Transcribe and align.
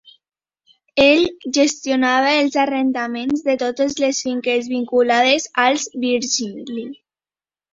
Ell 1.03 1.25
gestionava 1.57 2.31
els 2.39 2.57
arrendaments 2.63 3.45
de 3.49 3.55
totes 3.65 3.99
les 4.05 4.23
finques 4.29 4.71
vinculades 4.75 5.49
als 5.69 5.87
Virgili. 6.09 6.89